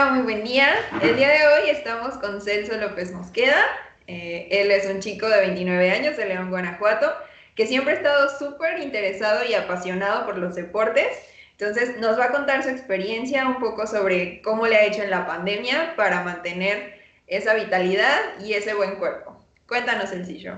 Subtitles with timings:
[0.00, 0.74] muy buen día.
[1.02, 3.64] El día de hoy estamos con Celso López Mosqueda.
[4.08, 7.12] Eh, él es un chico de 29 años de León, Guanajuato,
[7.54, 11.06] que siempre ha estado súper interesado y apasionado por los deportes.
[11.52, 15.10] Entonces nos va a contar su experiencia un poco sobre cómo le ha hecho en
[15.10, 16.98] la pandemia para mantener
[17.28, 19.40] esa vitalidad y ese buen cuerpo.
[19.68, 20.56] Cuéntanos, sencillo.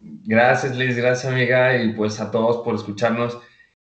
[0.00, 3.40] Gracias, Liz, gracias, amiga, y pues a todos por escucharnos.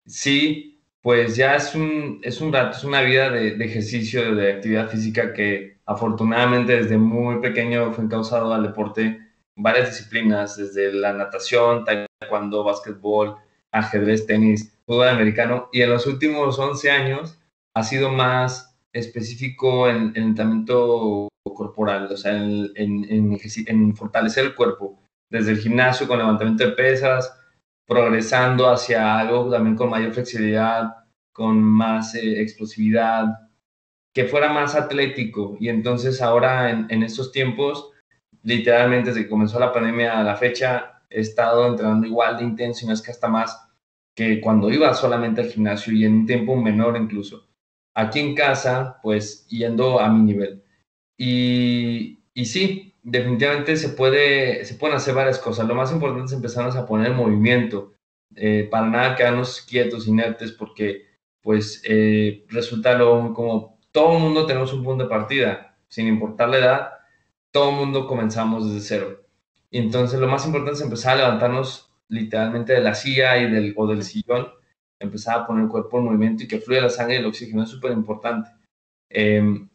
[0.05, 0.74] Sí,
[1.05, 5.33] pues ya es un, es un rato, es una vida de, ejercicio, de actividad física
[5.33, 9.19] que afortunadamente desde muy pequeño fue encausado al deporte
[9.55, 13.35] varias disciplinas, desde la natación, taekwondo, básquetbol,
[13.71, 17.39] ajedrez, tenis, fútbol americano, y en los últimos 11 años
[17.75, 23.37] ha sido más específico en, el entrenamiento corporal, o sea, en, en,
[23.67, 24.97] en, fortalecer el cuerpo,
[25.29, 27.31] desde el gimnasio con levantamiento de pesas,
[27.87, 30.95] progresando hacia algo también con mayor flexibilidad,
[31.31, 33.25] con más eh, explosividad,
[34.13, 35.57] que fuera más atlético.
[35.59, 37.91] Y entonces ahora en, en estos tiempos,
[38.43, 42.85] literalmente desde que comenzó la pandemia a la fecha, he estado entrenando igual de intenso
[42.85, 43.65] y no es que hasta más
[44.15, 47.49] que cuando iba solamente al gimnasio y en un tiempo menor incluso.
[47.93, 50.63] Aquí en casa, pues yendo a mi nivel.
[51.17, 55.67] Y, y sí, definitivamente se, puede, se pueden hacer varias cosas.
[55.67, 57.93] Lo más importante es empezarnos a poner movimiento,
[58.35, 61.05] eh, para nada quedarnos quietos, inertes, porque
[61.41, 66.49] pues eh, resulta lo, como todo el mundo tenemos un punto de partida, sin importar
[66.49, 66.91] la edad,
[67.51, 69.21] todo el mundo comenzamos desde cero.
[69.71, 73.85] Entonces lo más importante es empezar a levantarnos literalmente de la silla y del, o
[73.87, 74.47] del sillón,
[74.99, 77.63] empezar a poner el cuerpo en movimiento y que fluya la sangre y el oxígeno,
[77.63, 78.49] es súper importante.
[79.11, 79.67] Eh,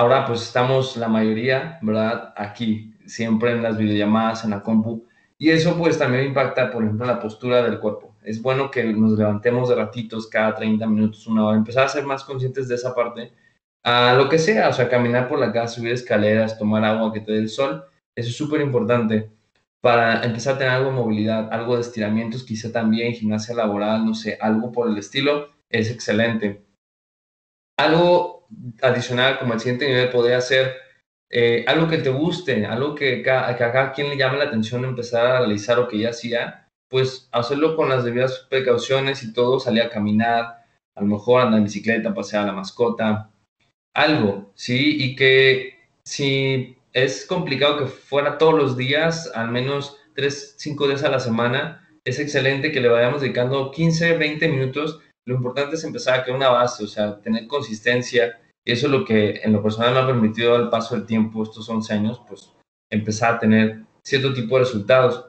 [0.00, 2.32] ahora pues estamos la mayoría, ¿verdad?
[2.36, 5.06] Aquí, siempre en las videollamadas, en la compu.
[5.36, 8.16] Y eso pues también impacta, por ejemplo, la postura del cuerpo.
[8.22, 12.04] Es bueno que nos levantemos de ratitos cada 30 minutos, una hora, empezar a ser
[12.04, 13.32] más conscientes de esa parte.
[13.84, 17.20] A lo que sea, o sea, caminar por la casa, subir escaleras, tomar agua que
[17.20, 17.84] te dé el sol,
[18.14, 19.30] eso es súper importante
[19.82, 24.14] para empezar a tener algo de movilidad, algo de estiramientos, quizá también gimnasia laboral, no
[24.14, 26.64] sé, algo por el estilo, es excelente.
[27.78, 28.39] Algo
[28.82, 30.76] adicional como el siguiente nivel podría ser
[31.30, 34.84] eh, algo que te guste, algo que, que a cada quien le llame la atención
[34.84, 39.60] empezar a realizar lo que ya hacía, pues hacerlo con las debidas precauciones y todo,
[39.60, 43.30] salir a caminar, a lo mejor andar en bicicleta, pasear a la mascota,
[43.94, 44.96] algo, ¿sí?
[45.04, 51.04] Y que si es complicado que fuera todos los días, al menos 3, 5 días
[51.04, 55.00] a la semana, es excelente que le vayamos dedicando 15, 20 minutos
[55.30, 58.39] lo importante es empezar a crear una base, o sea, tener consistencia.
[58.66, 61.68] Eso es lo que en lo personal me ha permitido al paso del tiempo, estos
[61.68, 62.52] 11 años, pues
[62.90, 65.26] empezar a tener cierto tipo de resultados.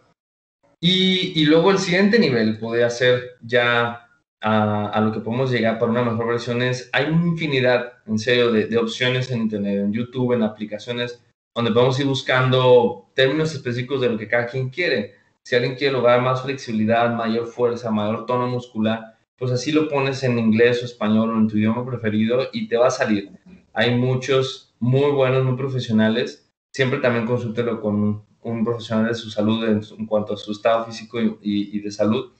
[0.82, 4.10] Y, y luego el siguiente nivel podría ser ya
[4.42, 8.18] a, a, lo que podemos llegar para una mejor versión es, hay una infinidad, en
[8.18, 11.24] serio, de, de opciones en Internet, en YouTube, en aplicaciones,
[11.56, 15.16] donde podemos ir buscando términos específicos de lo que cada quien quiere.
[15.46, 20.22] Si alguien quiere lograr más flexibilidad, mayor fuerza, mayor tono muscular, pues así lo pones
[20.22, 23.32] en inglés o español o en tu idioma preferido y te va a salir.
[23.74, 26.48] Hay muchos muy buenos, muy profesionales.
[26.72, 31.18] Siempre también consúltelo con un, profesional de su salud en, cuanto a su estado físico
[31.42, 32.34] y, de salud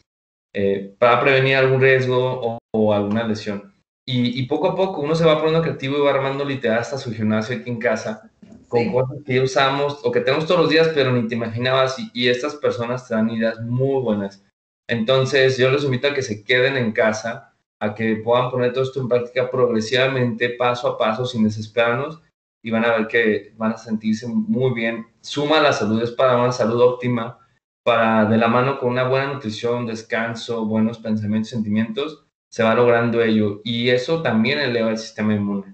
[0.54, 3.74] eh, para prevenir algún riesgo o, alguna lesión.
[4.06, 7.12] Y, poco a poco uno se va poniendo creativo y va armando literal hasta su
[7.12, 8.30] gimnasio aquí en casa
[8.68, 11.98] con cosas que usamos o que tenemos todos los días, pero ni te imaginabas.
[11.98, 14.44] Y, y estas personas te dan ideas muy buenas.
[14.92, 18.84] Entonces, yo les invito a que se queden en casa, a que puedan poner todo
[18.84, 22.22] esto en práctica progresivamente, paso a paso, sin desesperarnos,
[22.62, 25.08] y van a ver que van a sentirse muy bien.
[25.22, 27.40] Suma la salud, es para una salud óptima,
[27.84, 33.24] para de la mano con una buena nutrición, descanso, buenos pensamientos, sentimientos, se va logrando
[33.24, 33.62] ello.
[33.64, 35.74] Y eso también eleva el sistema inmune.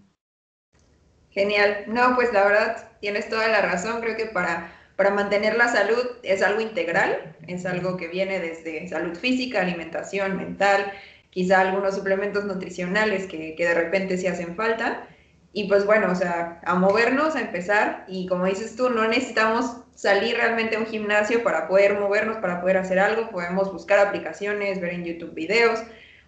[1.31, 1.85] Genial.
[1.87, 3.99] No, pues la verdad, tienes toda la razón.
[3.99, 8.87] Creo que para para mantener la salud es algo integral, es algo que viene desde
[8.89, 10.91] salud física, alimentación, mental,
[11.29, 15.07] quizá algunos suplementos nutricionales que, que de repente se hacen falta.
[15.53, 18.05] Y pues bueno, o sea, a movernos, a empezar.
[18.07, 22.59] Y como dices tú, no necesitamos salir realmente a un gimnasio para poder movernos, para
[22.59, 23.29] poder hacer algo.
[23.29, 25.79] Podemos buscar aplicaciones, ver en YouTube videos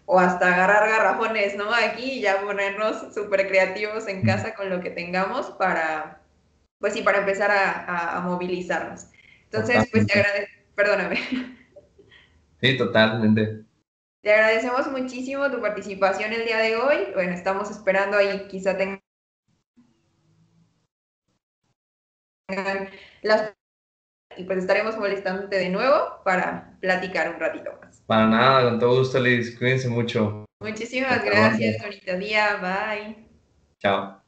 [0.05, 1.73] o hasta agarrar garrafones, ¿no?
[1.73, 6.18] Aquí y ya ponernos súper creativos en casa con lo que tengamos para,
[6.79, 9.07] pues sí, para empezar a, movilizarnos.
[9.45, 11.19] Entonces, pues te agradezco, perdóname.
[12.61, 13.63] Sí, totalmente.
[14.21, 17.07] Te agradecemos muchísimo tu participación el día de hoy.
[17.13, 18.99] Bueno, estamos esperando ahí, quizá tengan
[23.21, 23.53] las
[24.37, 28.01] y pues estaremos molestándote de nuevo para platicar un ratito más.
[28.07, 29.57] Para nada, con todo gusto, Liz.
[29.57, 30.45] Cuídense mucho.
[30.61, 32.57] Muchísimas gracias, bonito día.
[32.57, 33.27] Bye.
[33.79, 34.18] Chao.